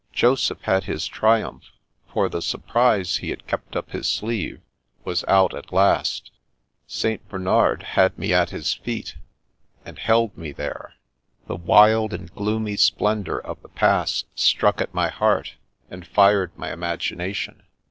[0.13, 1.65] Joseph had his triumph,
[2.11, 4.59] for the surprise he had kept up his sleeve
[5.05, 6.31] was out at last.
[6.87, 7.29] St.
[7.29, 9.17] Bernard had me at his feet,
[9.85, 10.95] and held me there.
[11.45, 15.53] The wild and gloomy splendour of the Pass struck at my heart,
[15.91, 17.61] and fired my imagination.